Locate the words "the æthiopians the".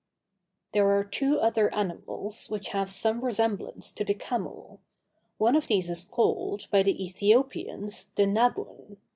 6.81-8.25